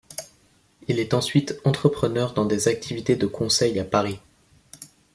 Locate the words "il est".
0.87-1.13